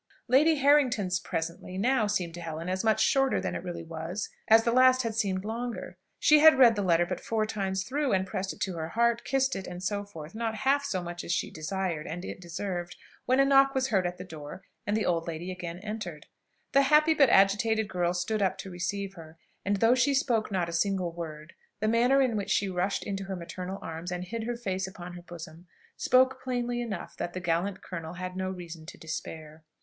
Lady 0.27 0.55
Harrington's 0.55 1.19
presently 1.19 1.77
now 1.77 2.07
seemed 2.07 2.33
to 2.33 2.41
Helen 2.41 2.69
as 2.69 2.83
much 2.83 3.03
shorter 3.03 3.39
than 3.39 3.53
it 3.53 3.61
really 3.63 3.83
was 3.83 4.29
as 4.47 4.63
the 4.63 4.71
last 4.71 5.03
had 5.03 5.13
seemed 5.13 5.45
longer. 5.45 5.95
She 6.17 6.39
had 6.39 6.57
read 6.57 6.75
the 6.75 6.81
letter 6.81 7.05
but 7.05 7.19
four 7.19 7.45
times 7.45 7.83
through, 7.83 8.11
and 8.11 8.25
pressed 8.25 8.51
it 8.51 8.59
to 8.61 8.77
her 8.77 8.87
heart, 8.89 9.23
kissed 9.23 9.55
it, 9.55 9.67
and 9.67 9.83
so 9.83 10.03
forth, 10.03 10.33
not 10.33 10.55
half 10.55 10.83
so 10.83 11.03
much 11.03 11.23
as 11.23 11.31
she 11.31 11.51
desired, 11.51 12.07
and 12.07 12.25
it 12.25 12.41
deserved, 12.41 12.95
when 13.27 13.39
a 13.39 13.45
knock 13.45 13.75
was 13.75 13.89
heard 13.89 14.07
at 14.07 14.17
the 14.17 14.23
door, 14.23 14.63
and 14.87 14.97
the 14.97 15.05
old 15.05 15.27
lady 15.27 15.51
again 15.51 15.77
entered. 15.83 16.25
The 16.71 16.81
happy, 16.81 17.13
but 17.13 17.29
agitated 17.29 17.87
girl 17.87 18.15
stood 18.15 18.41
up 18.41 18.57
to 18.57 18.71
receive 18.71 19.13
her, 19.13 19.37
and 19.63 19.77
though 19.77 19.93
she 19.93 20.15
spoke 20.15 20.51
not 20.51 20.67
a 20.67 20.73
single 20.73 21.11
word, 21.13 21.53
the 21.79 21.87
manner 21.87 22.21
in 22.23 22.35
which 22.35 22.49
she 22.49 22.69
rushed 22.69 23.03
into 23.03 23.25
her 23.25 23.35
maternal 23.35 23.77
arms, 23.83 24.11
and 24.11 24.23
hid 24.23 24.45
her 24.45 24.57
face 24.57 24.87
upon 24.87 25.13
her 25.13 25.21
bosom, 25.21 25.67
spoke 25.95 26.41
plainly 26.43 26.81
enough 26.81 27.15
that 27.17 27.33
the 27.33 27.39
gallant 27.39 27.83
colonel 27.83 28.13
had 28.15 28.35
no 28.35 28.49
reason 28.49 28.87
to 28.87 28.97
despair. 28.97 29.63